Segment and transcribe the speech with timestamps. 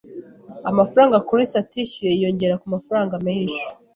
[0.69, 3.63] Amafaranga Chris atishyuye yiyongera kumafaranga menshi.